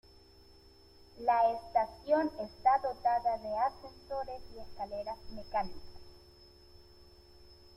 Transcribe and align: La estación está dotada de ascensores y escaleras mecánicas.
La 1.19 1.51
estación 1.51 2.31
está 2.39 2.71
dotada 2.81 3.37
de 3.37 3.55
ascensores 3.55 4.41
y 4.55 4.59
escaleras 4.59 5.19
mecánicas. 5.29 5.79